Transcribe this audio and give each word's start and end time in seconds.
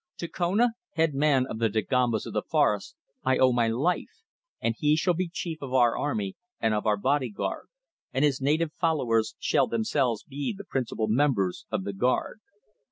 To 0.17 0.27
Kona, 0.27 0.71
head 0.95 1.13
man 1.13 1.45
of 1.45 1.59
the 1.59 1.69
Dagombas 1.69 2.25
of 2.25 2.33
the 2.33 2.41
forest, 2.41 2.95
I 3.23 3.37
owe 3.37 3.51
my 3.51 3.67
life, 3.67 4.23
and 4.59 4.73
he 4.75 4.95
shall 4.95 5.13
be 5.13 5.29
chief 5.31 5.59
of 5.61 5.73
our 5.75 5.95
army 5.95 6.35
and 6.59 6.73
of 6.73 6.87
our 6.87 6.97
body 6.97 7.29
guard, 7.29 7.67
and 8.11 8.25
his 8.25 8.41
native 8.41 8.71
followers 8.79 9.35
shall 9.37 9.67
themselves 9.67 10.23
be 10.23 10.55
the 10.57 10.65
principal 10.65 11.07
members 11.07 11.67
of 11.69 11.83
the 11.83 11.93
guard. 11.93 12.39